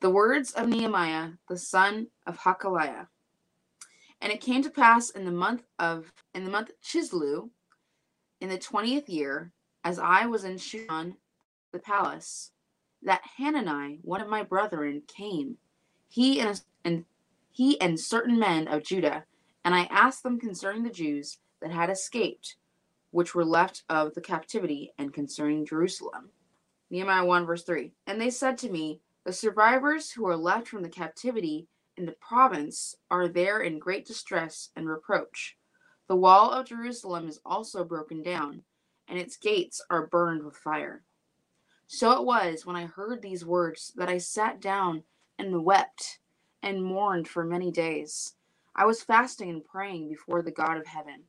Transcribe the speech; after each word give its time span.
The 0.00 0.10
words 0.10 0.52
of 0.52 0.66
Nehemiah, 0.66 1.32
the 1.48 1.58
son 1.58 2.08
of 2.26 2.38
Hachaliah. 2.38 3.08
And 4.22 4.32
it 4.32 4.40
came 4.40 4.62
to 4.62 4.70
pass 4.70 5.10
in 5.10 5.24
the 5.24 5.30
month 5.30 5.62
of 5.78 6.12
in 6.34 6.44
the 6.44 6.50
month 6.50 6.70
Chislu, 6.82 7.50
in 8.40 8.48
the 8.48 8.58
twentieth 8.58 9.08
year, 9.08 9.52
as 9.84 9.98
I 9.98 10.26
was 10.26 10.44
in 10.44 10.56
Shushan 10.56 11.16
the 11.72 11.78
palace, 11.78 12.52
that 13.02 13.22
Hanani, 13.36 14.00
one 14.02 14.20
of 14.20 14.28
my 14.28 14.42
brethren, 14.42 15.02
came, 15.06 15.56
he 16.08 16.40
and, 16.40 16.60
and 16.84 17.04
he 17.50 17.80
and 17.80 17.98
certain 17.98 18.38
men 18.38 18.68
of 18.68 18.82
Judah, 18.82 19.24
and 19.64 19.74
I 19.74 19.82
asked 19.84 20.22
them 20.22 20.40
concerning 20.40 20.82
the 20.82 20.90
Jews 20.90 21.38
that 21.60 21.70
had 21.70 21.90
escaped, 21.90 22.56
which 23.10 23.34
were 23.34 23.44
left 23.44 23.84
of 23.88 24.14
the 24.14 24.20
captivity, 24.20 24.92
and 24.98 25.12
concerning 25.12 25.66
Jerusalem. 25.66 26.30
Nehemiah 26.90 27.24
1 27.24 27.46
verse 27.46 27.62
3. 27.64 27.92
And 28.06 28.20
they 28.20 28.30
said 28.30 28.58
to 28.58 28.70
me, 28.70 29.00
the 29.24 29.32
survivors 29.32 30.12
who 30.12 30.26
are 30.26 30.36
left 30.36 30.68
from 30.68 30.82
the 30.82 30.88
captivity 30.88 31.68
in 31.96 32.06
the 32.06 32.12
province 32.12 32.96
are 33.10 33.28
there 33.28 33.60
in 33.60 33.78
great 33.78 34.06
distress 34.06 34.70
and 34.74 34.88
reproach. 34.88 35.56
The 36.08 36.16
wall 36.16 36.50
of 36.50 36.66
Jerusalem 36.66 37.28
is 37.28 37.40
also 37.44 37.84
broken 37.84 38.22
down, 38.22 38.62
and 39.06 39.18
its 39.18 39.36
gates 39.36 39.82
are 39.90 40.06
burned 40.06 40.42
with 40.42 40.56
fire. 40.56 41.02
So 41.86 42.12
it 42.12 42.24
was 42.24 42.64
when 42.64 42.76
I 42.76 42.86
heard 42.86 43.20
these 43.20 43.44
words 43.44 43.92
that 43.96 44.08
I 44.08 44.18
sat 44.18 44.60
down 44.60 45.02
and 45.38 45.64
wept 45.64 46.20
and 46.62 46.82
mourned 46.82 47.28
for 47.28 47.44
many 47.44 47.70
days. 47.70 48.34
I 48.74 48.86
was 48.86 49.02
fasting 49.02 49.50
and 49.50 49.64
praying 49.64 50.08
before 50.08 50.42
the 50.42 50.50
God 50.50 50.76
of 50.76 50.86
heaven. 50.86 51.24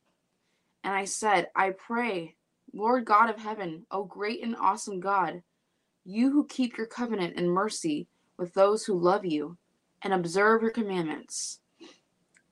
And 0.84 0.94
I 0.94 1.04
said, 1.04 1.48
I 1.54 1.70
pray, 1.70 2.36
Lord 2.72 3.04
God 3.04 3.28
of 3.28 3.38
heaven, 3.38 3.86
O 3.90 4.04
great 4.04 4.42
and 4.42 4.56
awesome 4.56 5.00
God, 5.00 5.42
you 6.04 6.30
who 6.32 6.46
keep 6.46 6.76
your 6.76 6.86
covenant 6.86 7.34
and 7.36 7.50
mercy 7.50 8.08
with 8.36 8.54
those 8.54 8.84
who 8.84 8.98
love 8.98 9.24
you 9.24 9.56
and 10.02 10.12
observe 10.12 10.62
your 10.62 10.70
commandments. 10.70 11.60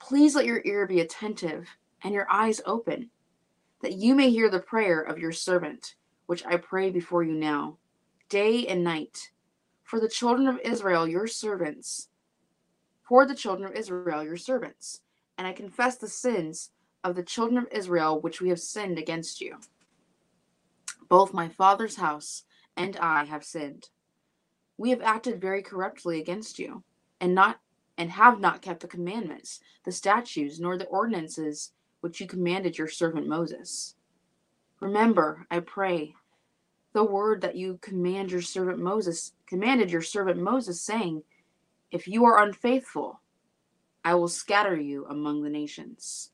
Please 0.00 0.34
let 0.34 0.46
your 0.46 0.62
ear 0.64 0.86
be 0.86 1.00
attentive 1.00 1.68
and 2.02 2.14
your 2.14 2.26
eyes 2.30 2.60
open, 2.64 3.10
that 3.82 3.94
you 3.94 4.14
may 4.14 4.30
hear 4.30 4.48
the 4.48 4.60
prayer 4.60 5.00
of 5.00 5.18
your 5.18 5.32
servant, 5.32 5.96
which 6.26 6.44
I 6.46 6.56
pray 6.56 6.90
before 6.90 7.22
you 7.22 7.32
now, 7.32 7.76
day 8.28 8.66
and 8.66 8.84
night, 8.84 9.30
for 9.82 10.00
the 10.00 10.08
children 10.08 10.46
of 10.46 10.60
Israel, 10.64 11.08
your 11.08 11.26
servants, 11.26 12.08
for 13.02 13.26
the 13.26 13.34
children 13.34 13.68
of 13.68 13.76
Israel, 13.76 14.22
your 14.22 14.36
servants. 14.36 15.00
And 15.36 15.46
I 15.46 15.52
confess 15.52 15.96
the 15.96 16.08
sins 16.08 16.70
of 17.02 17.16
the 17.16 17.22
children 17.22 17.58
of 17.58 17.66
Israel 17.72 18.20
which 18.20 18.40
we 18.40 18.50
have 18.50 18.60
sinned 18.60 18.98
against 18.98 19.40
you. 19.40 19.56
Both 21.08 21.34
my 21.34 21.48
father's 21.48 21.96
house 21.96 22.44
and 22.80 22.96
I 22.96 23.24
have 23.24 23.44
sinned. 23.44 23.90
We 24.78 24.88
have 24.88 25.02
acted 25.02 25.38
very 25.38 25.62
corruptly 25.62 26.18
against 26.18 26.58
you, 26.58 26.82
and 27.20 27.34
not 27.34 27.60
and 27.98 28.10
have 28.12 28.40
not 28.40 28.62
kept 28.62 28.80
the 28.80 28.88
commandments, 28.88 29.60
the 29.84 29.92
statutes, 29.92 30.58
nor 30.58 30.78
the 30.78 30.86
ordinances 30.86 31.72
which 32.00 32.18
you 32.18 32.26
commanded 32.26 32.78
your 32.78 32.88
servant 32.88 33.28
Moses. 33.28 33.96
Remember, 34.80 35.46
I 35.50 35.60
pray, 35.60 36.14
the 36.94 37.04
word 37.04 37.42
that 37.42 37.56
you 37.56 37.78
command 37.82 38.30
your 38.32 38.40
servant 38.40 38.78
Moses 38.78 39.34
commanded 39.46 39.90
your 39.90 40.00
servant 40.00 40.40
Moses, 40.40 40.80
saying, 40.80 41.22
If 41.90 42.08
you 42.08 42.24
are 42.24 42.42
unfaithful, 42.42 43.20
I 44.02 44.14
will 44.14 44.28
scatter 44.28 44.80
you 44.80 45.04
among 45.10 45.42
the 45.42 45.50
nations. 45.50 46.30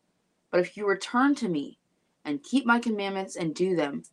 But 0.52 0.60
if 0.60 0.76
you 0.76 0.86
return 0.86 1.34
to 1.36 1.48
me 1.48 1.80
and 2.24 2.44
keep 2.44 2.64
my 2.64 2.78
commandments 2.78 3.34
and 3.34 3.52
do 3.52 3.74
them, 3.74 4.04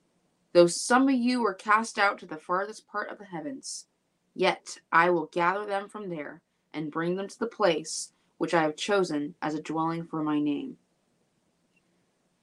Though 0.53 0.67
some 0.67 1.09
of 1.09 1.15
you 1.15 1.41
were 1.41 1.53
cast 1.53 1.99
out 1.99 2.19
to 2.19 2.27
the 2.27 2.37
farthest 2.37 2.87
part 2.87 3.09
of 3.09 3.17
the 3.17 3.25
heavens, 3.25 3.87
yet 4.35 4.77
I 4.91 5.09
will 5.09 5.25
gather 5.27 5.65
them 5.65 5.89
from 5.89 6.09
there 6.09 6.41
and 6.73 6.91
bring 6.91 7.15
them 7.15 7.27
to 7.27 7.39
the 7.39 7.47
place 7.47 8.13
which 8.37 8.53
I 8.53 8.63
have 8.63 8.75
chosen 8.75 9.35
as 9.41 9.55
a 9.55 9.61
dwelling 9.61 10.05
for 10.05 10.23
my 10.23 10.39
name. 10.39 10.77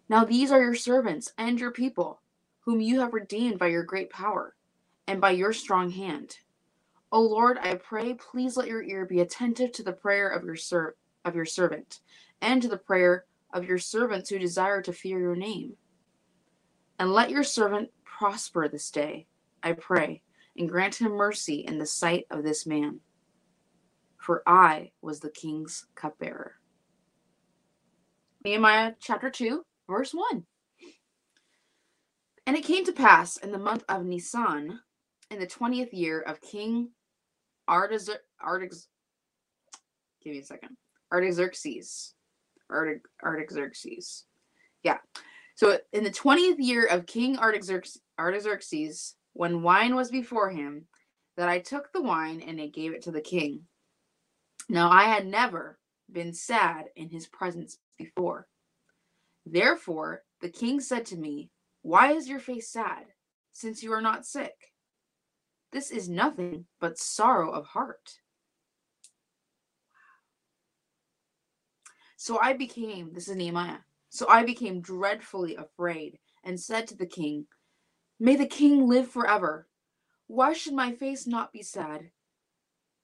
Now 0.09 0.25
these 0.25 0.50
are 0.50 0.62
your 0.62 0.75
servants 0.75 1.32
and 1.38 1.60
your 1.60 1.71
people, 1.71 2.21
whom 2.60 2.81
you 2.81 3.00
have 3.00 3.15
redeemed 3.15 3.59
by 3.59 3.69
your 3.69 3.84
great 3.84 4.10
power 4.10 4.56
and 5.06 5.21
by 5.21 5.31
your 5.31 5.53
strong 5.53 5.91
hand. 5.91 6.38
O 7.12 7.21
Lord, 7.21 7.59
I 7.59 7.75
pray, 7.75 8.15
please 8.15 8.56
let 8.56 8.69
your 8.69 8.82
ear 8.82 9.04
be 9.04 9.21
attentive 9.21 9.72
to 9.72 9.82
the 9.82 9.92
prayer 9.92 10.28
of 10.28 10.44
your 10.44 10.56
ser- 10.56 10.97
of 11.25 11.34
your 11.34 11.44
servant, 11.44 12.00
and 12.41 12.62
to 12.62 12.69
the 12.69 12.77
prayer 12.77 13.25
of 13.53 13.65
your 13.65 13.78
servants 13.78 14.31
who 14.31 14.38
desire 14.38 14.82
to 14.82 14.92
fear 14.92 15.21
your 15.21 15.37
name. 15.37 15.77
And 16.98 17.12
let 17.12 17.31
your 17.31 17.42
servant 17.44 17.91
prosper 18.20 18.69
this 18.69 18.91
day, 18.91 19.26
I 19.62 19.72
pray, 19.72 20.20
and 20.54 20.69
grant 20.69 20.97
him 20.97 21.12
mercy 21.12 21.64
in 21.66 21.78
the 21.78 21.86
sight 21.86 22.26
of 22.31 22.42
this 22.44 22.66
man. 22.66 23.00
For 24.19 24.42
I 24.47 24.91
was 25.00 25.20
the 25.20 25.31
king's 25.31 25.86
cupbearer. 25.94 26.56
Nehemiah 28.44 28.92
chapter 29.00 29.30
2, 29.30 29.64
verse 29.88 30.12
1. 30.12 30.44
And 32.47 32.56
it 32.59 32.64
came 32.64 32.84
to 32.84 32.92
pass 32.92 33.38
in 33.38 33.53
the 33.53 33.59
month 33.59 33.84
of 33.88 34.04
Nisan, 34.04 34.80
in 35.30 35.38
the 35.38 35.47
twentieth 35.47 35.94
year 35.94 36.20
of 36.20 36.42
King 36.42 36.91
Artaxerxes, 37.70 38.20
Artax, 38.44 38.86
give 40.22 40.34
me 40.34 40.41
a 40.41 40.44
second, 40.44 40.76
Artaxerxes, 41.10 42.14
Artaxerxes, 42.70 44.25
yeah. 44.82 44.98
So 45.54 45.78
in 45.92 46.04
the 46.04 46.10
twentieth 46.10 46.59
year 46.59 46.86
of 46.86 47.06
King 47.06 47.38
Artaxerxes, 47.38 48.00
Artaxerxes, 48.20 49.16
when 49.32 49.62
wine 49.62 49.94
was 49.94 50.10
before 50.10 50.50
him, 50.50 50.86
that 51.36 51.48
I 51.48 51.58
took 51.58 51.92
the 51.92 52.03
wine 52.03 52.42
and 52.47 52.60
I 52.60 52.66
gave 52.66 52.92
it 52.92 53.03
to 53.03 53.10
the 53.10 53.20
king. 53.20 53.62
Now 54.69 54.91
I 54.91 55.04
had 55.04 55.26
never 55.26 55.78
been 56.12 56.34
sad 56.34 56.86
in 56.97 57.09
his 57.09 57.26
presence 57.26 57.78
before. 57.97 58.47
Therefore 59.47 60.22
the 60.41 60.50
king 60.50 60.80
said 60.80 61.06
to 61.06 61.16
me, 61.16 61.50
Why 61.82 62.12
is 62.12 62.28
your 62.28 62.41
face 62.41 62.70
sad, 62.70 63.06
since 63.53 63.82
you 63.82 63.92
are 63.92 64.03
not 64.03 64.26
sick? 64.26 64.54
This 65.72 65.91
is 65.91 66.09
nothing 66.09 66.66
but 66.80 66.98
sorrow 66.98 67.50
of 67.50 67.66
heart. 67.66 68.19
So 72.16 72.38
I 72.38 72.53
became, 72.53 73.14
this 73.14 73.28
is 73.28 73.36
Nehemiah, 73.36 73.78
so 74.10 74.28
I 74.28 74.44
became 74.44 74.82
dreadfully 74.82 75.56
afraid 75.56 76.19
and 76.44 76.60
said 76.60 76.86
to 76.88 76.97
the 76.97 77.06
king, 77.06 77.47
May 78.22 78.36
the 78.36 78.47
king 78.47 78.86
live 78.86 79.08
forever. 79.08 79.66
Why 80.26 80.53
should 80.53 80.75
my 80.75 80.92
face 80.92 81.26
not 81.26 81.54
be 81.54 81.62
sad? 81.62 82.10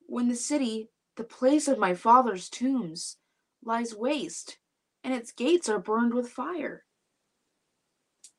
When 0.07 0.29
the 0.29 0.37
city, 0.37 0.91
the 1.17 1.25
place 1.25 1.67
of 1.69 1.79
my 1.79 1.95
father's 1.95 2.51
tombs, 2.51 3.17
lies 3.65 3.95
waste, 3.95 4.59
and 5.03 5.15
its 5.15 5.33
gates 5.33 5.71
are 5.71 5.79
burned 5.79 6.13
with 6.13 6.29
fire. 6.29 6.85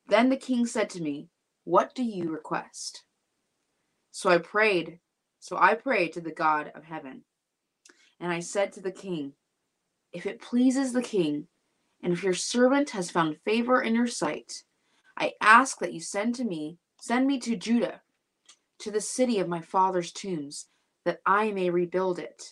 Then 0.06 0.30
the 0.30 0.38
king 0.38 0.68
said 0.68 0.92
to 0.92 1.02
me, 1.02 1.30
What 1.64 1.96
do 1.96 2.04
you 2.04 2.30
request? 2.32 3.04
So 4.12 4.30
I 4.30 4.38
prayed, 4.38 5.00
so 5.40 5.58
I 5.58 5.74
prayed 5.74 6.14
to 6.14 6.22
the 6.22 6.32
God 6.32 6.72
of 6.76 6.84
heaven. 6.84 7.24
And 8.19 8.31
I 8.31 8.40
said 8.40 8.72
to 8.74 8.81
the 8.81 8.92
king, 8.92 9.34
If 10.13 10.28
it 10.28 10.42
pleases 10.42 10.94
the 10.94 11.01
king, 11.01 11.48
and 12.04 12.13
if 12.13 12.24
your 12.24 12.36
servant 12.36 12.92
has 12.92 13.10
found 13.10 13.42
favor 13.44 13.81
in 13.81 13.96
your 13.96 14.07
sight, 14.07 14.63
I 15.18 15.34
ask 15.42 15.80
that 15.80 15.94
you 15.94 16.00
send 16.00 16.36
to 16.36 16.44
me, 16.44 16.78
send 17.02 17.25
me 17.25 17.40
to 17.40 17.56
Judah, 17.56 18.02
to 18.80 18.92
the 18.92 19.02
city 19.02 19.40
of 19.40 19.48
my 19.48 19.62
father's 19.62 20.12
tombs, 20.12 20.68
that 21.06 21.19
I 21.25 21.52
may 21.52 21.69
rebuild 21.69 22.19
it. 22.19 22.52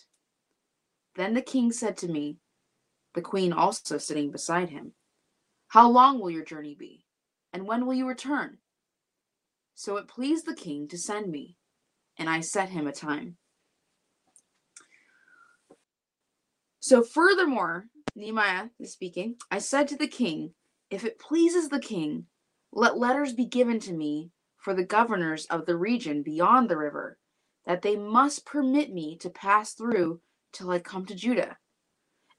Then 1.14 1.34
the 1.34 1.42
king 1.42 1.70
said 1.70 1.96
to 1.98 2.08
me, 2.08 2.38
the 3.14 3.22
queen 3.22 3.52
also 3.52 3.98
sitting 3.98 4.30
beside 4.30 4.70
him, 4.70 4.92
How 5.68 5.88
long 5.88 6.20
will 6.20 6.30
your 6.30 6.44
journey 6.44 6.74
be? 6.78 7.04
And 7.52 7.66
when 7.66 7.86
will 7.86 7.94
you 7.94 8.06
return? 8.06 8.58
So 9.74 9.96
it 9.96 10.08
pleased 10.08 10.46
the 10.46 10.54
king 10.54 10.88
to 10.88 10.98
send 10.98 11.30
me, 11.30 11.56
and 12.18 12.28
I 12.28 12.40
set 12.40 12.70
him 12.70 12.86
a 12.86 12.92
time. 12.92 13.36
So, 16.80 17.02
furthermore, 17.02 17.86
Nehemiah 18.14 18.68
is 18.78 18.92
speaking, 18.92 19.36
I 19.50 19.58
said 19.58 19.88
to 19.88 19.96
the 19.96 20.06
king, 20.06 20.54
If 20.90 21.04
it 21.04 21.18
pleases 21.18 21.68
the 21.68 21.80
king, 21.80 22.26
let 22.76 22.98
letters 22.98 23.32
be 23.32 23.46
given 23.46 23.80
to 23.80 23.94
me 23.94 24.30
for 24.58 24.74
the 24.74 24.84
governors 24.84 25.46
of 25.46 25.64
the 25.64 25.74
region 25.76 26.22
beyond 26.22 26.68
the 26.68 26.76
river, 26.76 27.18
that 27.64 27.80
they 27.80 27.96
must 27.96 28.44
permit 28.44 28.92
me 28.92 29.16
to 29.16 29.30
pass 29.30 29.72
through 29.72 30.20
till 30.52 30.70
I 30.70 30.78
come 30.78 31.06
to 31.06 31.14
Judah. 31.14 31.56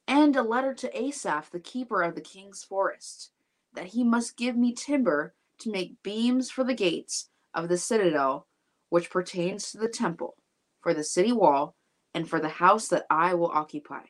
and 0.07 0.35
a 0.35 0.41
letter 0.41 0.73
to 0.73 0.97
Asaph, 0.97 1.51
the 1.51 1.59
keeper 1.59 2.01
of 2.01 2.15
the 2.15 2.21
king's 2.21 2.63
forest, 2.63 3.31
that 3.73 3.87
he 3.87 4.03
must 4.03 4.37
give 4.37 4.55
me 4.55 4.73
timber 4.73 5.35
to 5.59 5.71
make 5.71 6.01
beams 6.01 6.49
for 6.49 6.63
the 6.63 6.73
gates 6.73 7.29
of 7.53 7.67
the 7.67 7.77
citadel, 7.77 8.47
which 8.89 9.09
pertains 9.09 9.71
to 9.71 9.77
the 9.77 9.89
temple, 9.89 10.35
for 10.81 10.93
the 10.93 11.03
city 11.03 11.31
wall, 11.31 11.75
and 12.13 12.29
for 12.29 12.39
the 12.39 12.49
house 12.49 12.87
that 12.87 13.05
I 13.09 13.33
will 13.33 13.51
occupy. 13.51 14.03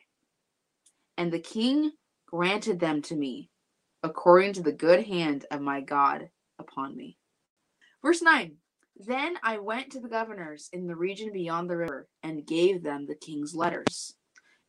And 1.16 1.32
the 1.32 1.40
king 1.40 1.92
granted 2.26 2.78
them 2.78 3.02
to 3.02 3.16
me, 3.16 3.50
according 4.02 4.52
to 4.54 4.62
the 4.62 4.72
good 4.72 5.06
hand 5.06 5.44
of 5.50 5.60
my 5.60 5.80
God 5.80 6.30
upon 6.58 6.96
me. 6.96 7.18
Verse 8.02 8.22
9 8.22 8.56
Then 8.96 9.36
I 9.42 9.58
went 9.58 9.90
to 9.92 10.00
the 10.00 10.08
governors 10.08 10.68
in 10.72 10.86
the 10.86 10.96
region 10.96 11.32
beyond 11.32 11.68
the 11.68 11.76
river 11.76 12.08
and 12.22 12.46
gave 12.46 12.82
them 12.82 13.06
the 13.06 13.14
king's 13.14 13.54
letters. 13.54 14.14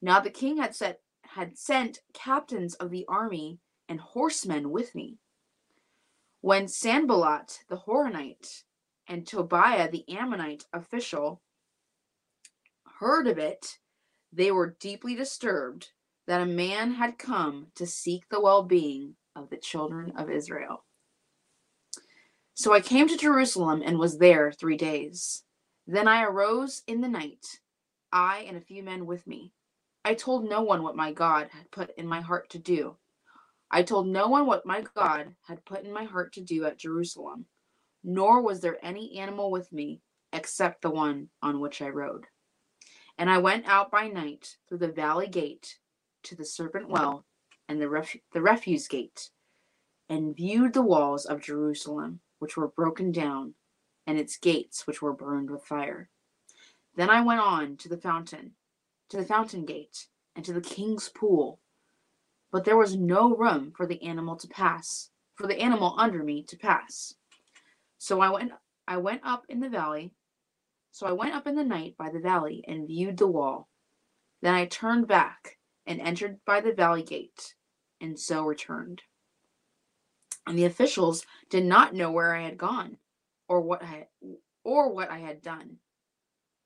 Now 0.01 0.19
the 0.19 0.29
king 0.29 0.57
had 0.57 0.75
set 0.75 1.01
had 1.23 1.57
sent 1.57 1.99
captains 2.13 2.73
of 2.75 2.89
the 2.89 3.05
army 3.07 3.59
and 3.87 3.99
horsemen 3.99 4.71
with 4.71 4.95
me. 4.95 5.17
When 6.41 6.67
Sanballat 6.67 7.59
the 7.69 7.77
Horonite 7.77 8.63
and 9.07 9.27
Tobiah 9.27 9.91
the 9.91 10.05
Ammonite 10.09 10.65
official 10.73 11.41
heard 12.99 13.27
of 13.27 13.37
it, 13.37 13.77
they 14.31 14.51
were 14.51 14.75
deeply 14.79 15.15
disturbed 15.15 15.89
that 16.29 16.41
a 16.41 16.45
man 16.45 16.93
had 16.93 17.17
come 17.17 17.65
to 17.73 17.87
seek 17.87 18.29
the 18.29 18.39
well 18.39 18.61
being 18.61 19.15
of 19.35 19.49
the 19.49 19.57
children 19.57 20.13
of 20.15 20.29
Israel. 20.29 20.85
So 22.53 22.71
I 22.71 22.81
came 22.81 23.07
to 23.07 23.17
Jerusalem 23.17 23.81
and 23.83 23.97
was 23.97 24.19
there 24.19 24.51
three 24.51 24.77
days. 24.77 25.43
Then 25.87 26.07
I 26.07 26.21
arose 26.21 26.83
in 26.85 27.01
the 27.01 27.07
night, 27.07 27.61
I 28.11 28.45
and 28.47 28.55
a 28.55 28.61
few 28.61 28.83
men 28.83 29.07
with 29.07 29.25
me. 29.25 29.53
I 30.05 30.13
told 30.13 30.47
no 30.47 30.61
one 30.61 30.83
what 30.83 30.95
my 30.95 31.11
God 31.11 31.47
had 31.49 31.71
put 31.71 31.97
in 31.97 32.05
my 32.05 32.21
heart 32.21 32.51
to 32.51 32.59
do. 32.59 32.97
I 33.71 33.81
told 33.81 34.07
no 34.07 34.27
one 34.27 34.45
what 34.45 34.67
my 34.67 34.83
God 34.95 35.33
had 35.47 35.65
put 35.65 35.83
in 35.83 35.91
my 35.91 36.03
heart 36.03 36.33
to 36.33 36.41
do 36.41 36.63
at 36.65 36.77
Jerusalem, 36.77 37.45
nor 38.03 38.43
was 38.43 38.59
there 38.59 38.77
any 38.83 39.17
animal 39.17 39.49
with 39.49 39.73
me 39.73 40.03
except 40.31 40.83
the 40.83 40.91
one 40.91 41.29
on 41.41 41.59
which 41.59 41.81
I 41.81 41.89
rode. 41.89 42.27
And 43.17 43.31
I 43.31 43.39
went 43.39 43.67
out 43.67 43.89
by 43.89 44.09
night 44.09 44.57
through 44.67 44.77
the 44.77 44.89
valley 44.89 45.27
gate 45.27 45.79
to 46.23 46.35
the 46.35 46.45
serpent 46.45 46.89
well 46.89 47.25
and 47.67 47.81
the, 47.81 47.89
ref- 47.89 48.17
the 48.33 48.41
refuse 48.41 48.87
gate, 48.87 49.29
and 50.09 50.35
viewed 50.35 50.73
the 50.73 50.81
walls 50.81 51.25
of 51.25 51.41
Jerusalem, 51.41 52.19
which 52.39 52.57
were 52.57 52.67
broken 52.67 53.11
down, 53.11 53.53
and 54.07 54.17
its 54.17 54.37
gates, 54.37 54.87
which 54.87 55.01
were 55.01 55.13
burned 55.13 55.51
with 55.51 55.63
fire. 55.63 56.09
Then 56.95 57.09
I 57.09 57.21
went 57.21 57.41
on 57.41 57.77
to 57.77 57.89
the 57.89 57.97
fountain 57.97 58.53
to 59.09 59.17
the 59.17 59.25
fountain 59.25 59.65
gate, 59.65 60.07
and 60.35 60.45
to 60.45 60.53
the 60.53 60.61
king's 60.61 61.09
pool. 61.09 61.59
But 62.51 62.63
there 62.63 62.77
was 62.77 62.95
no 62.95 63.35
room 63.35 63.73
for 63.75 63.85
the 63.85 64.01
animal 64.03 64.35
to 64.37 64.47
pass, 64.47 65.09
for 65.35 65.47
the 65.47 65.59
animal 65.59 65.95
under 65.97 66.23
me 66.23 66.43
to 66.43 66.57
pass. 66.57 67.15
So 67.97 68.21
I 68.21 68.29
went 68.29 68.51
I 68.87 68.97
went 68.97 69.21
up 69.23 69.45
in 69.49 69.59
the 69.59 69.69
valley. 69.69 70.11
So 70.91 71.05
I 71.05 71.11
went 71.11 71.35
up 71.35 71.45
in 71.45 71.55
the 71.55 71.63
night 71.63 71.95
by 71.97 72.09
the 72.09 72.19
valley 72.19 72.63
and 72.67 72.87
viewed 72.87 73.17
the 73.17 73.27
wall. 73.27 73.67
Then 74.41 74.55
I 74.55 74.65
turned 74.65 75.07
back 75.07 75.58
and 75.89 75.99
entered 75.99 76.39
by 76.45 76.61
the 76.61 76.71
valley 76.71 77.01
gate, 77.01 77.55
and 77.99 78.17
so 78.17 78.45
returned. 78.45 79.01
And 80.45 80.57
the 80.57 80.65
officials 80.65 81.25
did 81.49 81.65
not 81.65 81.95
know 81.95 82.11
where 82.11 82.35
I 82.35 82.43
had 82.43 82.57
gone, 82.57 82.97
or 83.49 83.59
what 83.59 83.83
I 83.83 84.07
or 84.63 84.93
what 84.93 85.09
I 85.09 85.17
had 85.17 85.41
done. 85.41 85.77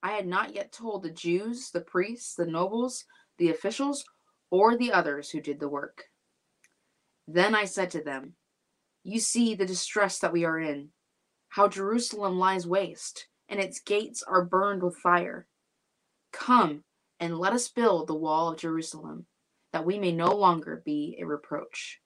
I 0.03 0.11
had 0.11 0.27
not 0.27 0.53
yet 0.53 0.73
told 0.73 1.01
the 1.03 1.09
Jews, 1.09 1.71
the 1.71 1.79
priests, 1.79 2.35
the 2.35 2.45
nobles, 2.45 3.05
the 3.37 3.49
officials, 3.49 4.03
or 4.51 4.75
the 4.75 4.91
others 4.91 5.29
who 5.29 5.39
did 5.39 5.61
the 5.61 5.69
work. 5.69 6.03
Then 7.25 7.55
I 7.55 7.63
said 7.63 7.91
to 7.91 8.03
them, 8.03 8.33
You 9.03 9.21
see 9.21 9.55
the 9.55 9.65
distress 9.65 10.19
that 10.19 10.33
we 10.33 10.43
are 10.43 10.59
in, 10.59 10.89
how 11.47 11.69
Jerusalem 11.69 12.37
lies 12.37 12.67
waste, 12.67 13.27
and 13.47 13.61
its 13.61 13.79
gates 13.79 14.21
are 14.21 14.43
burned 14.43 14.83
with 14.83 14.97
fire. 14.97 15.47
Come 16.33 16.83
and 17.23 17.39
let 17.39 17.53
us 17.53 17.69
build 17.69 18.07
the 18.07 18.13
wall 18.13 18.49
of 18.49 18.59
Jerusalem, 18.59 19.27
that 19.71 19.85
we 19.85 19.97
may 19.97 20.11
no 20.11 20.35
longer 20.35 20.81
be 20.83 21.17
a 21.21 21.25
reproach. 21.25 22.01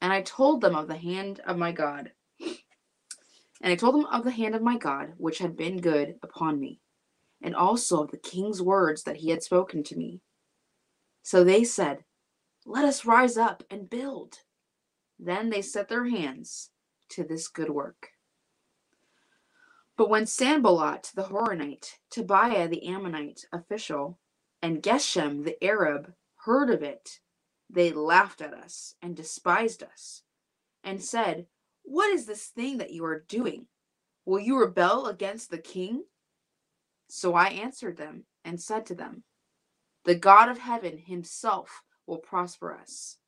And 0.00 0.10
I 0.10 0.22
told 0.22 0.62
them 0.62 0.74
of 0.74 0.88
the 0.88 0.96
hand 0.96 1.42
of 1.46 1.58
my 1.58 1.70
God. 1.70 2.12
And 2.40 3.70
I 3.70 3.76
told 3.76 3.94
them 3.94 4.06
of 4.06 4.24
the 4.24 4.30
hand 4.30 4.54
of 4.54 4.62
my 4.62 4.78
God, 4.78 5.12
which 5.18 5.36
had 5.36 5.54
been 5.54 5.82
good 5.82 6.14
upon 6.22 6.58
me 6.58 6.80
and 7.42 7.54
also 7.54 8.04
of 8.04 8.10
the 8.10 8.16
king's 8.16 8.62
words 8.62 9.02
that 9.02 9.18
he 9.18 9.28
had 9.28 9.42
spoken 9.42 9.82
to 9.84 9.96
me. 9.96 10.22
So 11.22 11.44
they 11.44 11.62
said, 11.62 11.98
Let 12.64 12.86
us 12.86 13.04
rise 13.04 13.36
up 13.36 13.62
and 13.70 13.90
build. 13.90 14.38
Then 15.18 15.50
they 15.50 15.60
set 15.60 15.90
their 15.90 16.08
hands 16.08 16.70
to 17.10 17.22
this 17.22 17.48
good 17.48 17.68
work. 17.68 18.08
But 19.98 20.08
when 20.08 20.24
Sanballat 20.24 21.12
the 21.14 21.24
Horonite, 21.24 21.96
Tobiah 22.10 22.66
the 22.66 22.86
Ammonite 22.88 23.44
official, 23.52 24.18
and 24.62 24.82
Geshem 24.82 25.44
the 25.44 25.62
Arab 25.62 26.14
heard 26.44 26.70
of 26.70 26.82
it, 26.82 27.20
they 27.68 27.90
laughed 27.92 28.40
at 28.40 28.54
us 28.54 28.94
and 29.02 29.16
despised 29.16 29.82
us, 29.82 30.22
and 30.84 31.02
said, 31.02 31.46
What 31.82 32.10
is 32.10 32.26
this 32.26 32.46
thing 32.46 32.78
that 32.78 32.92
you 32.92 33.04
are 33.04 33.24
doing? 33.28 33.66
Will 34.24 34.40
you 34.40 34.58
rebel 34.58 35.06
against 35.06 35.50
the 35.50 35.58
king? 35.58 36.04
So 37.08 37.34
I 37.34 37.48
answered 37.48 37.96
them 37.96 38.24
and 38.44 38.60
said 38.60 38.86
to 38.86 38.94
them, 38.94 39.24
The 40.04 40.14
God 40.14 40.48
of 40.48 40.58
heaven 40.58 40.98
himself 40.98 41.82
will 42.06 42.18
prosper 42.18 42.74
us. 42.74 43.18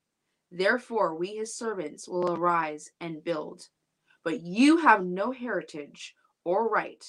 Therefore, 0.50 1.16
we 1.16 1.36
his 1.36 1.54
servants 1.54 2.08
will 2.08 2.32
arise 2.32 2.90
and 3.00 3.24
build. 3.24 3.68
But 4.22 4.40
you 4.40 4.78
have 4.78 5.04
no 5.04 5.32
heritage 5.32 6.14
or 6.44 6.68
right 6.68 7.04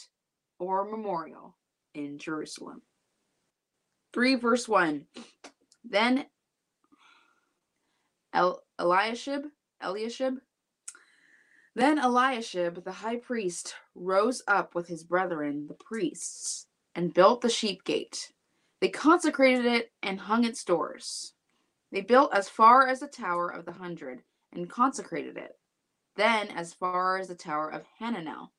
or 0.60 0.90
memorial 0.90 1.58
in 1.94 2.18
Jerusalem. 2.18 2.82
3 4.16 4.36
verse 4.36 4.66
1. 4.70 5.06
Then 5.84 6.26
El- 8.34 8.64
Eliashib, 8.80 9.44
Eliashib, 9.84 10.38
then 11.76 11.98
Eliashib 12.00 12.86
the 12.86 12.94
high 12.94 13.18
priest 13.18 13.76
rose 13.94 14.42
up 14.48 14.74
with 14.74 14.88
his 14.88 15.04
brethren, 15.04 15.68
the 15.68 15.74
priests, 15.74 16.68
and 16.96 17.14
built 17.14 17.42
the 17.42 17.50
sheep 17.50 17.84
gate. 17.84 18.32
They 18.80 18.88
consecrated 18.88 19.66
it 19.66 19.92
and 20.02 20.18
hung 20.18 20.46
its 20.46 20.64
doors. 20.64 21.34
They 21.92 22.00
built 22.00 22.34
as 22.34 22.48
far 22.48 22.88
as 22.88 23.02
the 23.02 23.08
Tower 23.08 23.50
of 23.50 23.66
the 23.66 23.74
Hundred 23.74 24.22
and 24.54 24.70
consecrated 24.70 25.36
it, 25.36 25.60
then 26.16 26.48
as 26.52 26.74
far 26.74 27.18
as 27.18 27.28
the 27.28 27.36
Tower 27.36 27.70
of 27.70 27.84
Hananel. 28.00 28.52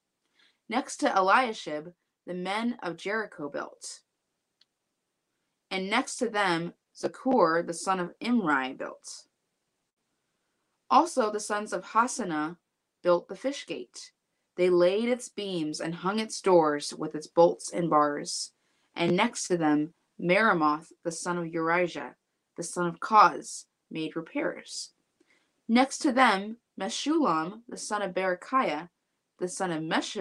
Next 0.69 0.99
to 0.99 1.19
Eliashib, 1.19 1.95
the 2.27 2.35
men 2.35 2.77
of 2.83 2.99
Jericho 2.99 3.49
built. 3.49 4.01
And 5.71 5.91
next 5.91 6.17
to 6.17 6.29
them, 6.29 6.75
Zaccur, 6.97 7.67
the 7.67 7.75
son 7.75 8.01
of 8.01 8.15
Imri, 8.21 8.73
built. 8.75 9.25
Also, 10.91 11.31
the 11.31 11.41
sons 11.41 11.73
of 11.73 11.85
Hassenaah 11.85 12.57
built 13.03 13.29
the 13.29 13.37
fish 13.37 13.67
gate. 13.67 14.13
They 14.57 14.71
laid 14.71 15.09
its 15.09 15.29
beams 15.29 15.81
and 15.81 15.97
hung 15.97 16.19
its 16.19 16.41
doors 16.41 16.95
with 16.95 17.15
its 17.15 17.27
bolts 17.27 17.73
and 17.73 17.91
bars. 17.91 18.53
And 18.95 19.17
next 19.17 19.49
to 19.49 19.57
them, 19.57 19.93
Meremoth, 20.21 20.93
the 21.05 21.13
son 21.13 21.39
of 21.39 21.45
Urijah, 21.45 22.15
the 22.57 22.63
son 22.63 22.87
of 22.87 23.01
Koz, 23.01 23.67
made 23.91 24.17
repairs. 24.17 24.93
Next 25.69 25.99
to 25.99 26.13
them, 26.13 26.59
Meshullam, 26.81 27.63
the 27.69 27.77
son 27.77 28.03
of 28.03 28.13
Berechiah, 28.15 28.89
the 29.39 29.49
son 29.49 29.73
of 29.73 29.83
Mesh- 29.83 30.17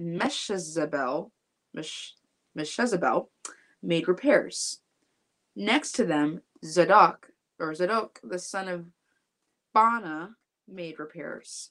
Meshezabel, 0.00 1.30
Mesh- 1.74 2.14
made 3.82 4.08
repairs. 4.08 4.80
Next 5.54 5.92
to 5.92 6.04
them, 6.04 6.42
Zadok, 6.64 7.30
or 7.58 7.74
Zadok, 7.74 8.20
the 8.22 8.38
son 8.38 8.68
of 8.68 8.86
Bana, 9.72 10.36
made 10.68 10.98
repairs. 10.98 11.70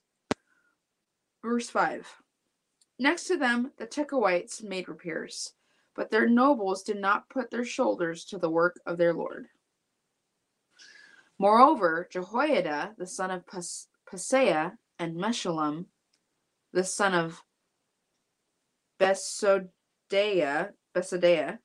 Verse 1.43 1.69
5 1.69 2.21
Next 2.97 3.25
to 3.25 3.37
them, 3.37 3.71
the 3.77 3.85
Tekoites 3.85 4.63
made 4.63 4.87
repairs, 4.87 5.53
but 5.95 6.09
their 6.09 6.27
nobles 6.27 6.81
did 6.81 6.97
not 6.97 7.29
put 7.29 7.51
their 7.51 7.65
shoulders 7.65 8.25
to 8.25 8.37
the 8.37 8.49
work 8.49 8.79
of 8.85 8.97
their 8.97 9.13
Lord. 9.13 9.47
Moreover, 11.37 12.07
Jehoiada, 12.09 12.95
the 12.97 13.05
son 13.05 13.31
of 13.31 13.45
Pas- 13.45 13.87
Paseah, 14.09 14.77
and 14.97 15.17
Meshullam, 15.17 15.85
the 16.71 16.83
son 16.83 17.13
of 17.13 17.43
Besodeiah, 18.99 20.71
Besodeiah, 20.95 21.59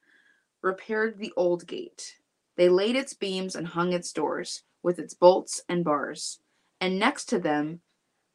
repaired 0.63 1.19
the 1.19 1.33
old 1.37 1.67
gate. 1.67 2.17
They 2.57 2.69
laid 2.69 2.97
its 2.97 3.15
beams 3.15 3.55
and 3.55 3.69
hung 3.69 3.93
its 3.93 4.13
doors, 4.13 4.63
with 4.83 4.99
its 4.99 5.15
bolts 5.15 5.63
and 5.69 5.85
bars. 5.85 6.41
And 6.81 6.99
next 6.99 7.27
to 7.27 7.39
them, 7.39 7.81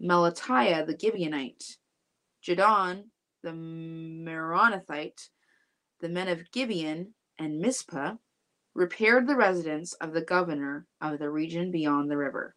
Melatiah 0.02 0.86
the 0.86 0.96
Gibeonite, 0.96 1.78
Jadon 2.44 3.06
the 3.44 3.52
Meronothite, 3.52 5.30
the 6.02 6.10
men 6.10 6.28
of 6.28 6.52
Gibeon 6.52 7.14
and 7.38 7.60
Mizpah, 7.60 8.16
repaired 8.74 9.28
the 9.28 9.36
residence 9.36 9.94
of 9.94 10.14
the 10.14 10.22
governor 10.22 10.88
of 11.00 11.20
the 11.20 11.30
region 11.30 11.72
beyond 11.72 12.10
the 12.10 12.18
river. 12.18 12.56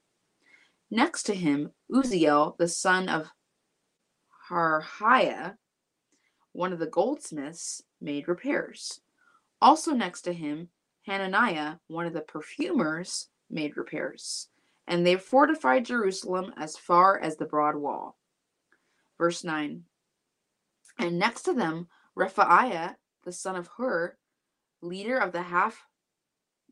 Next 0.90 1.24
to 1.24 1.34
him, 1.34 1.72
Uzziel, 1.92 2.56
the 2.58 2.68
son 2.68 3.08
of 3.08 3.28
Harhaiah, 4.50 5.56
one 6.52 6.72
of 6.72 6.78
the 6.78 6.86
goldsmiths, 6.86 7.82
made 8.00 8.26
repairs. 8.26 9.00
Also 9.60 9.92
next 9.92 10.22
to 10.22 10.32
him, 10.32 10.68
Hananiah, 11.06 11.76
one 11.88 12.06
of 12.06 12.12
the 12.12 12.20
perfumers, 12.20 13.28
made 13.50 13.76
repairs. 13.76 14.48
And 14.86 15.06
they 15.06 15.16
fortified 15.16 15.84
Jerusalem 15.84 16.52
as 16.56 16.76
far 16.76 17.18
as 17.18 17.36
the 17.36 17.46
broad 17.46 17.76
wall. 17.76 18.18
Verse 19.18 19.42
9. 19.42 19.82
And 20.98 21.18
next 21.18 21.42
to 21.42 21.52
them, 21.52 21.88
Rephaiah, 22.16 22.94
the 23.24 23.32
son 23.32 23.56
of 23.56 23.68
Hur, 23.76 24.16
leader 24.80 25.18
of 25.18 25.32
the 25.32 25.42
half 25.42 25.84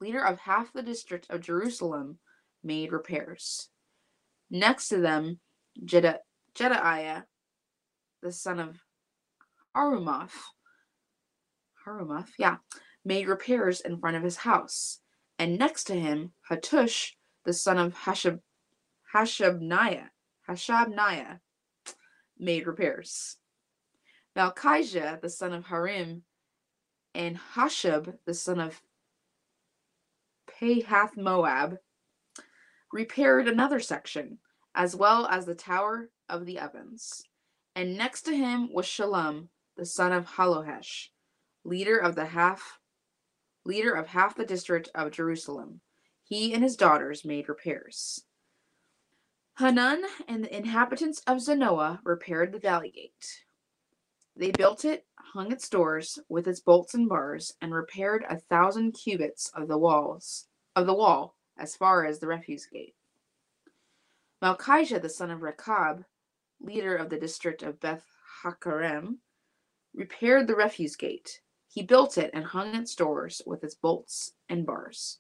leader 0.01 0.23
of 0.23 0.39
half 0.41 0.73
the 0.73 0.83
district 0.83 1.27
of 1.31 1.41
Jerusalem, 1.41 2.19
made 2.63 2.93
repairs. 2.93 3.71
Next 4.51 4.89
to 4.89 4.99
them, 4.99 5.41
Jedi- 5.83 6.19
Jedaiah, 6.55 7.25
the 8.23 8.33
son 8.33 8.61
of 8.61 8.79
Harumaph, 9.75 10.33
Harumaph, 11.87 12.31
yeah, 12.39 12.57
made 13.05 13.29
repairs 13.29 13.81
in 13.81 13.99
front 13.99 14.17
of 14.17 14.23
his 14.23 14.39
house. 14.39 15.01
And 15.39 15.59
next 15.59 15.85
to 15.85 15.95
him, 15.95 16.33
Hattush, 16.51 17.13
the 17.45 17.53
son 17.53 17.79
of 17.79 17.95
Hashab, 17.95 18.41
Hashabniah, 19.15 20.09
Hashabniah, 20.49 21.41
made 22.39 22.67
repairs. 22.67 23.37
Malchijah, 24.37 25.21
the 25.21 25.31
son 25.31 25.53
of 25.53 25.67
Harim, 25.67 26.23
and 27.15 27.39
Hashab, 27.55 28.19
the 28.27 28.35
son 28.35 28.61
of 28.61 28.83
Pahath 30.47 31.17
Moab, 31.17 31.79
repaired 32.93 33.49
another 33.49 33.81
section, 33.81 34.39
as 34.75 34.97
well 34.97 35.27
as 35.27 35.47
the 35.47 35.55
tower 35.55 36.11
of 36.29 36.47
the 36.47 36.59
ovens. 36.59 37.23
And 37.75 37.97
next 37.97 38.23
to 38.23 38.37
him 38.37 38.73
was 38.73 38.87
Shalom, 38.87 39.51
the 39.77 39.87
son 39.87 40.13
of 40.13 40.27
Hallohesh, 40.27 41.09
leader 41.67 41.99
of 41.99 42.15
the 42.15 42.27
half 42.27 42.79
leader 43.65 43.93
of 43.93 44.07
half 44.09 44.37
the 44.37 44.47
district 44.47 44.89
of 44.95 45.11
Jerusalem. 45.11 45.81
He 46.23 46.55
and 46.55 46.63
his 46.63 46.77
daughters 46.77 47.25
made 47.25 47.49
repairs. 47.49 48.25
Hanun 49.55 50.03
and 50.29 50.45
the 50.45 50.57
inhabitants 50.57 51.23
of 51.27 51.39
Zanoah 51.39 52.01
repaired 52.05 52.53
the 52.53 52.59
valley 52.59 52.91
gate. 52.91 53.45
They 54.37 54.51
built 54.51 54.85
it, 54.85 55.07
hung 55.17 55.51
its 55.51 55.69
doors 55.69 56.19
with 56.29 56.47
its 56.47 56.61
bolts 56.61 56.95
and 56.95 57.09
bars, 57.09 57.55
and 57.61 57.75
repaired 57.75 58.25
a 58.29 58.39
thousand 58.39 58.93
cubits 58.93 59.51
of 59.55 59.67
the 59.67 59.79
walls 59.79 60.47
of 60.77 60.87
the 60.87 60.95
wall 60.95 61.37
as 61.59 61.75
far 61.75 62.05
as 62.05 62.19
the 62.19 62.27
refuse 62.27 62.67
gate. 62.67 62.95
Malchijah 64.43 65.01
the 65.01 65.09
son 65.09 65.31
of 65.31 65.43
Rechab, 65.43 66.05
leader 66.61 66.95
of 66.95 67.09
the 67.09 67.19
district 67.19 67.63
of 67.63 67.81
Beth 67.81 68.05
Haccerem, 68.43 69.19
repaired 69.95 70.47
the 70.47 70.55
refuse 70.55 70.97
gate. 70.97 71.41
He 71.77 71.83
built 71.83 72.17
it 72.17 72.31
and 72.33 72.43
hung 72.43 72.75
its 72.75 72.95
doors 72.95 73.43
with 73.45 73.63
its 73.63 73.75
bolts 73.75 74.33
and 74.49 74.65
bars. 74.65 75.19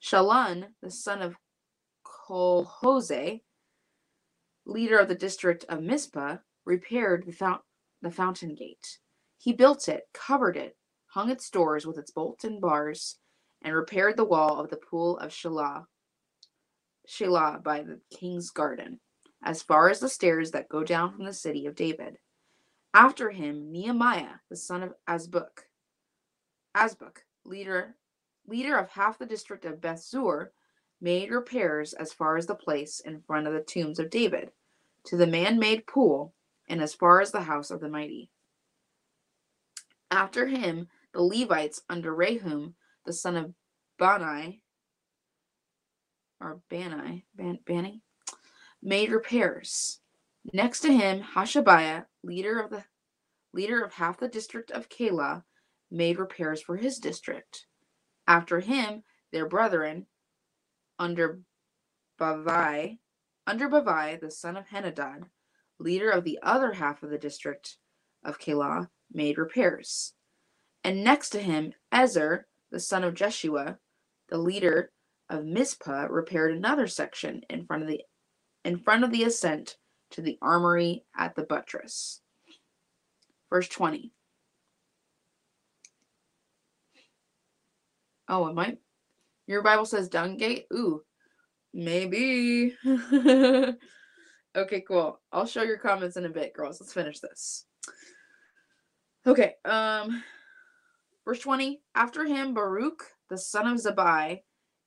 Shallun, 0.00 0.74
the 0.80 0.92
son 0.92 1.20
of 1.20 1.34
Colhose, 2.06 3.40
leader 4.64 4.98
of 4.98 5.08
the 5.08 5.16
district 5.16 5.64
of 5.68 5.82
Mizpah, 5.82 6.36
repaired 6.64 7.24
the, 7.26 7.32
fount- 7.32 7.62
the 8.00 8.12
fountain 8.12 8.54
gate. 8.54 9.00
He 9.38 9.52
built 9.52 9.88
it, 9.88 10.04
covered 10.14 10.56
it, 10.56 10.76
hung 11.06 11.30
its 11.30 11.50
doors 11.50 11.84
with 11.84 11.98
its 11.98 12.12
bolts 12.12 12.44
and 12.44 12.60
bars, 12.60 13.18
and 13.60 13.74
repaired 13.74 14.16
the 14.16 14.24
wall 14.24 14.60
of 14.60 14.70
the 14.70 14.76
pool 14.76 15.18
of 15.18 15.32
Shelah, 15.32 15.86
Shelah 17.08 17.60
by 17.60 17.82
the 17.82 18.00
king's 18.16 18.50
garden, 18.50 19.00
as 19.42 19.64
far 19.64 19.90
as 19.90 19.98
the 19.98 20.08
stairs 20.08 20.52
that 20.52 20.68
go 20.68 20.84
down 20.84 21.12
from 21.12 21.24
the 21.24 21.32
city 21.32 21.66
of 21.66 21.74
David. 21.74 22.18
After 22.94 23.30
him, 23.30 23.72
Nehemiah, 23.72 24.36
the 24.48 24.54
son 24.54 24.84
of 24.84 24.94
Azbuk, 25.08 25.64
Azbuk, 26.74 27.18
leader, 27.44 27.96
leader 28.46 28.76
of 28.76 28.90
half 28.90 29.18
the 29.18 29.26
district 29.26 29.64
of 29.64 29.80
Bethzur, 29.80 30.50
made 31.00 31.30
repairs 31.30 31.92
as 31.92 32.12
far 32.12 32.36
as 32.36 32.46
the 32.46 32.54
place 32.54 33.00
in 33.00 33.20
front 33.20 33.46
of 33.46 33.52
the 33.52 33.60
tombs 33.60 33.98
of 33.98 34.10
David, 34.10 34.52
to 35.04 35.16
the 35.16 35.26
man-made 35.26 35.86
pool, 35.86 36.34
and 36.68 36.80
as 36.80 36.94
far 36.94 37.20
as 37.20 37.32
the 37.32 37.42
house 37.42 37.70
of 37.70 37.80
the 37.80 37.88
mighty. 37.88 38.30
After 40.10 40.46
him, 40.46 40.88
the 41.12 41.22
Levites 41.22 41.82
under 41.88 42.14
Rehum, 42.14 42.74
the 43.04 43.12
son 43.12 43.36
of 43.36 43.54
Bani, 43.98 44.62
or 46.40 46.60
Bani, 46.68 47.24
Ban, 47.34 47.58
Bani, 47.66 48.02
made 48.82 49.10
repairs. 49.10 50.00
Next 50.52 50.80
to 50.80 50.92
him, 50.92 51.22
Hashabiah, 51.22 52.06
leader 52.22 52.60
of 52.60 52.70
the 52.70 52.84
leader 53.52 53.84
of 53.84 53.92
half 53.92 54.18
the 54.18 54.28
district 54.28 54.70
of 54.70 54.88
Keilah, 54.88 55.44
made 55.92 56.18
repairs 56.18 56.62
for 56.62 56.76
his 56.76 56.98
district. 56.98 57.66
After 58.26 58.60
him, 58.60 59.02
their 59.32 59.46
brethren, 59.48 60.06
under 60.98 61.40
Bavai, 62.18 62.98
under 63.46 63.68
Bavai, 63.68 64.20
the 64.20 64.30
son 64.30 64.56
of 64.56 64.66
Henadad, 64.68 65.24
leader 65.78 66.10
of 66.10 66.24
the 66.24 66.38
other 66.42 66.72
half 66.72 67.02
of 67.02 67.10
the 67.10 67.18
district 67.18 67.76
of 68.24 68.38
Keilah, 68.38 68.88
made 69.12 69.38
repairs. 69.38 70.14
And 70.84 71.04
next 71.04 71.30
to 71.30 71.40
him, 71.40 71.72
Ezer, 71.92 72.46
the 72.70 72.80
son 72.80 73.04
of 73.04 73.14
Jeshua, 73.14 73.78
the 74.28 74.38
leader 74.38 74.90
of 75.28 75.44
Mizpah, 75.44 76.06
repaired 76.10 76.52
another 76.52 76.86
section 76.86 77.42
in 77.50 77.66
front 77.66 77.82
of 77.82 77.88
the 77.88 78.02
in 78.64 78.78
front 78.78 79.02
of 79.02 79.10
the 79.10 79.24
ascent 79.24 79.76
to 80.12 80.22
the 80.22 80.38
armory 80.40 81.04
at 81.16 81.34
the 81.34 81.42
buttress. 81.42 82.20
Verse 83.50 83.68
20. 83.68 84.12
Oh, 88.32 88.46
it 88.46 88.54
might. 88.54 88.78
Your 89.46 89.60
Bible 89.60 89.84
says 89.84 90.08
dung 90.08 90.38
gate? 90.38 90.64
Ooh, 90.72 91.02
maybe. 91.74 92.74
okay, 94.56 94.80
cool. 94.88 95.20
I'll 95.30 95.44
show 95.44 95.62
your 95.62 95.76
comments 95.76 96.16
in 96.16 96.24
a 96.24 96.30
bit, 96.30 96.54
girls. 96.54 96.80
Let's 96.80 96.94
finish 96.94 97.20
this. 97.20 97.66
Okay, 99.26 99.56
um, 99.66 100.24
verse 101.26 101.40
20. 101.40 101.82
After 101.94 102.24
him, 102.24 102.54
Baruch, 102.54 103.04
the 103.28 103.36
son 103.36 103.66
of 103.66 103.76
Zabbai, 103.76 104.40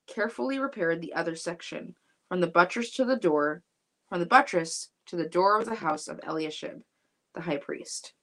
carefully 0.07 0.57
repaired 0.57 0.99
the 0.99 1.13
other 1.13 1.35
section, 1.35 1.93
from 2.27 2.41
the 2.41 2.47
buttress 2.47 2.95
to 2.95 3.05
the 3.05 3.15
door, 3.15 3.61
from 4.09 4.21
the 4.21 4.25
buttress 4.25 4.89
to 5.05 5.15
the 5.17 5.29
door 5.29 5.59
of 5.59 5.67
the 5.67 5.75
house 5.75 6.07
of 6.07 6.19
Eliashib, 6.27 6.81
the 7.35 7.41
high 7.41 7.57
priest. 7.57 8.13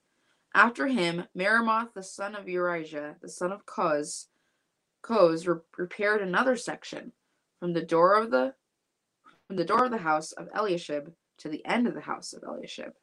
After 0.52 0.88
him, 0.88 1.26
Meremoth, 1.32 1.94
the 1.94 2.02
son 2.02 2.34
of 2.34 2.46
Urijah, 2.46 3.20
the 3.20 3.28
son 3.28 3.52
of 3.52 3.64
Koz, 3.66 4.26
Koz 5.02 5.46
re- 5.46 5.60
repaired 5.76 6.22
another 6.22 6.56
section, 6.56 7.12
from 7.58 7.72
the 7.72 7.84
door 7.84 8.14
of 8.14 8.30
the 8.30 8.54
from 9.46 9.56
the 9.56 9.64
door 9.64 9.84
of 9.84 9.90
the 9.90 9.98
house 9.98 10.32
of 10.32 10.48
Eliashib 10.54 11.12
to 11.38 11.48
the 11.48 11.64
end 11.66 11.86
of 11.86 11.94
the 11.94 12.02
house 12.02 12.32
of 12.32 12.42
Eliashib. 12.42 12.94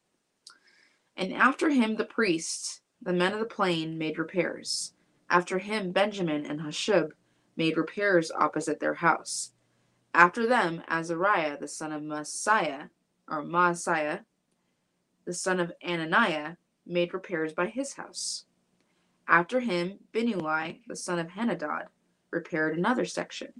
And 1.16 1.34
after 1.34 1.70
him, 1.70 1.98
the 1.98 2.06
priests, 2.06 2.82
the 3.02 3.14
men 3.14 3.34
of 3.34 3.40
the 3.40 3.46
plain, 3.46 3.98
made 3.98 4.18
repairs. 4.18 4.94
After 5.30 5.60
him, 5.60 5.92
Benjamin 5.92 6.46
and 6.46 6.62
Hashub 6.62 7.12
made 7.56 7.78
repairs 7.78 8.32
opposite 8.32 8.80
their 8.80 8.96
house. 8.96 9.52
After 10.14 10.48
them, 10.48 10.82
Azariah, 10.88 11.60
the 11.60 11.68
son 11.68 11.92
of 11.92 12.02
Messiah, 12.02 12.86
or 13.28 13.44
Maaseiah, 13.44 14.26
the 15.26 15.34
son 15.34 15.60
of 15.60 15.72
Ananiah, 15.86 16.56
made 16.86 17.14
repairs 17.14 17.54
by 17.54 17.68
his 17.68 17.94
house. 17.94 18.46
After 19.30 19.60
him, 19.60 20.00
Binnui, 20.12 20.80
the 20.88 20.96
son 20.96 21.20
of 21.20 21.28
Henadad, 21.28 21.90
repaired 22.32 22.76
another 22.76 23.06
section, 23.06 23.54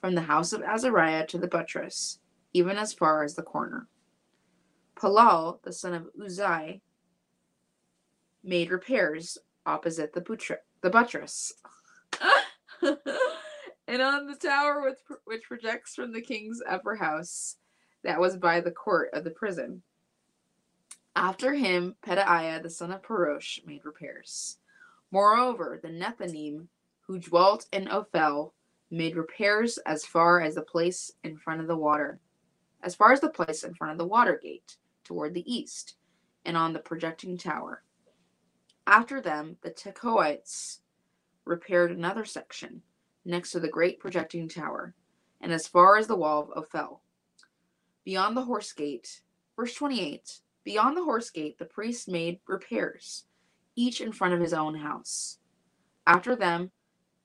from 0.00 0.16
the 0.16 0.22
house 0.22 0.52
of 0.52 0.62
Azariah 0.62 1.28
to 1.28 1.38
the 1.38 1.46
buttress, 1.46 2.18
even 2.52 2.76
as 2.76 2.92
far 2.92 3.22
as 3.22 3.36
the 3.36 3.42
corner. 3.42 3.86
Palal, 5.00 5.60
the 5.62 5.72
son 5.72 5.94
of 5.94 6.08
Uzai, 6.20 6.80
made 8.42 8.72
repairs 8.72 9.38
opposite 9.64 10.12
the, 10.12 10.20
butre- 10.20 10.64
the 10.82 10.90
buttress. 10.90 11.52
and 12.82 14.02
on 14.02 14.26
the 14.26 14.34
tower 14.34 14.82
with, 14.82 14.98
which 15.24 15.44
projects 15.44 15.94
from 15.94 16.12
the 16.12 16.20
king's 16.20 16.60
upper 16.68 16.96
house, 16.96 17.58
that 18.02 18.18
was 18.18 18.36
by 18.36 18.60
the 18.60 18.72
court 18.72 19.10
of 19.12 19.22
the 19.22 19.30
prison. 19.30 19.82
After 21.14 21.54
him, 21.54 21.94
Pedaiah, 22.04 22.60
the 22.60 22.70
son 22.70 22.90
of 22.90 23.02
Parosh, 23.02 23.64
made 23.64 23.84
repairs. 23.84 24.56
Moreover, 25.10 25.80
the 25.82 25.88
Nethanim, 25.88 26.68
who 27.00 27.18
dwelt 27.18 27.66
in 27.72 27.88
Ophel, 27.88 28.54
made 28.90 29.16
repairs 29.16 29.78
as 29.78 30.04
far 30.04 30.40
as 30.40 30.54
the 30.54 30.62
place 30.62 31.12
in 31.24 31.36
front 31.36 31.60
of 31.60 31.66
the 31.66 31.76
water, 31.76 32.20
as 32.82 32.94
far 32.94 33.12
as 33.12 33.20
the 33.20 33.30
place 33.30 33.64
in 33.64 33.74
front 33.74 33.92
of 33.92 33.98
the 33.98 34.06
water 34.06 34.38
gate, 34.40 34.76
toward 35.04 35.34
the 35.34 35.52
east, 35.52 35.96
and 36.44 36.56
on 36.56 36.72
the 36.72 36.78
projecting 36.78 37.36
tower. 37.36 37.82
After 38.86 39.20
them, 39.20 39.56
the 39.62 39.70
Tekoites 39.70 40.80
repaired 41.44 41.90
another 41.90 42.24
section, 42.24 42.82
next 43.24 43.50
to 43.50 43.60
the 43.60 43.68
great 43.68 43.98
projecting 43.98 44.48
tower, 44.48 44.94
and 45.40 45.52
as 45.52 45.66
far 45.66 45.96
as 45.96 46.06
the 46.06 46.16
wall 46.16 46.42
of 46.42 46.64
Ophel. 46.64 47.02
Beyond 48.04 48.36
the 48.36 48.44
horse 48.44 48.72
gate, 48.72 49.22
verse 49.56 49.74
28, 49.74 50.40
beyond 50.64 50.96
the 50.96 51.04
horse 51.04 51.30
gate, 51.30 51.58
the 51.58 51.64
priests 51.64 52.08
made 52.08 52.40
repairs, 52.46 53.24
each 53.80 54.00
in 54.02 54.12
front 54.12 54.34
of 54.34 54.40
his 54.40 54.52
own 54.52 54.74
house. 54.74 55.38
After 56.06 56.36
them, 56.36 56.70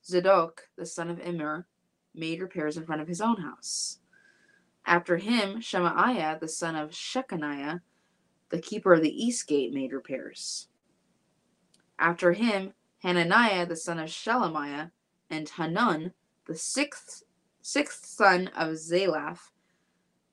Zadok, 0.05 0.69
the 0.77 0.85
son 0.85 1.09
of 1.09 1.19
Immer, 1.19 1.67
made 2.13 2.39
repairs 2.39 2.77
in 2.77 2.85
front 2.85 3.01
of 3.01 3.07
his 3.09 3.19
own 3.19 3.41
house. 3.41 3.99
After 4.85 5.17
him, 5.17 5.59
Shemaiah, 5.59 6.37
the 6.39 6.47
son 6.47 6.75
of 6.75 6.91
Shechaniah, 6.91 7.81
the 8.49 8.61
keeper 8.61 8.93
of 8.93 9.01
the 9.01 9.25
east 9.25 9.47
gate, 9.47 9.73
made 9.73 9.91
repairs. 9.91 10.69
After 11.99 12.31
him, 12.31 12.73
Hananiah, 13.03 13.65
the 13.65 13.75
son 13.75 13.99
of 13.99 14.09
Shelemiah, 14.09 14.91
and 15.29 15.49
Hanun, 15.49 16.13
the 16.45 16.55
sixth, 16.55 17.23
sixth 17.61 18.05
son 18.05 18.47
of 18.55 18.77
Zalaph, 18.77 19.51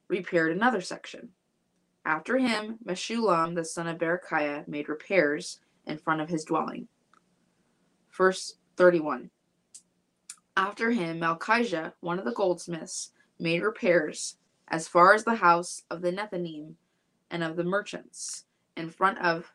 repaired 0.07 0.53
another 0.53 0.81
section. 0.81 1.31
After 2.05 2.39
him, 2.39 2.79
Meshullam, 2.85 3.55
the 3.55 3.65
son 3.65 3.89
of 3.89 3.99
Berechiah, 3.99 4.69
made 4.69 4.89
repairs 4.89 5.59
in 5.87 5.99
front 5.99 6.21
of 6.21 6.29
his 6.29 6.45
dwelling. 6.45 6.89
Verse 8.17 8.57
31. 8.77 9.31
After 10.57 10.91
him, 10.91 11.21
Malchijah, 11.21 11.95
one 12.01 12.19
of 12.19 12.25
the 12.25 12.33
goldsmiths, 12.33 13.13
made 13.39 13.63
repairs 13.63 14.37
as 14.69 14.89
far 14.89 15.15
as 15.15 15.25
the 15.25 15.35
house 15.35 15.83
of 15.91 16.03
the 16.03 16.13
Nethinim 16.13 16.75
and 17.31 17.43
of 17.43 17.57
the 17.57 17.65
merchants, 17.65 18.45
in 18.77 18.91
front 18.91 19.19
of 19.19 19.53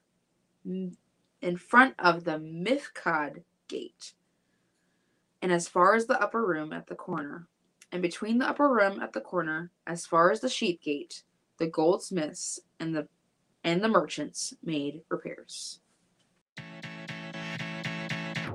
in 0.65 1.55
front 1.55 1.95
of 1.99 2.23
the 2.23 2.37
Miphkad 2.39 3.43
gate, 3.67 4.13
and 5.41 5.51
as 5.51 5.67
far 5.67 5.95
as 5.95 6.07
the 6.07 6.21
upper 6.21 6.45
room 6.45 6.73
at 6.73 6.87
the 6.87 6.95
corner, 6.95 7.47
and 7.91 8.01
between 8.01 8.37
the 8.37 8.49
upper 8.49 8.69
room 8.69 8.99
at 8.99 9.13
the 9.13 9.21
corner, 9.21 9.71
as 9.85 10.05
far 10.05 10.31
as 10.31 10.41
the 10.41 10.49
sheep 10.49 10.81
gate, 10.81 11.23
the 11.57 11.67
goldsmiths 11.67 12.59
and 12.79 12.95
the 12.95 13.07
and 13.63 13.83
the 13.83 13.87
merchants 13.87 14.53
made 14.63 15.01
repairs. 15.09 15.79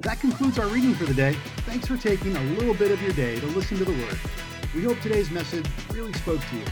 That 0.03 0.21
concludes 0.21 0.59
our 0.59 0.67
reading 0.67 0.95
for 0.95 1.05
the 1.05 1.15
day. 1.15 1.37
Thanks 1.59 1.87
for 1.87 1.97
taking 1.97 2.37
a 2.37 2.43
little 2.55 2.75
bit 2.75 2.91
of 2.91 3.01
your 3.01 3.13
day 3.13 3.39
to 3.39 3.47
listen 3.47 3.79
to 3.79 3.85
the 3.85 3.93
Word. 3.93 4.19
We 4.75 4.83
hope 4.83 5.01
today's 5.01 5.31
message 5.31 5.65
really 5.93 6.13
spoke 6.15 6.41
to 6.41 6.57
you. 6.57 6.65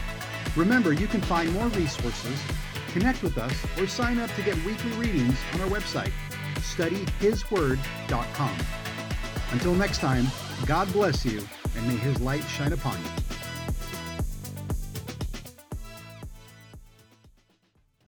Remember, 0.57 0.91
you 0.91 1.07
can 1.07 1.21
find 1.21 1.49
more 1.53 1.67
resources, 1.67 2.37
connect 2.91 3.23
with 3.23 3.37
us, 3.37 3.53
or 3.79 3.87
sign 3.87 4.19
up 4.19 4.29
to 4.35 4.41
get 4.41 4.57
weekly 4.65 4.91
readings 4.91 5.37
on 5.53 5.61
our 5.61 5.67
website, 5.67 6.11
studyhisword.com. 6.55 8.57
Until 9.51 9.75
next 9.75 9.99
time, 9.99 10.27
God 10.65 10.91
bless 10.91 11.25
you, 11.25 11.41
and 11.77 11.87
may 11.87 11.95
His 11.95 12.19
light 12.19 12.43
shine 12.49 12.73
upon 12.73 13.01
you. 13.01 13.20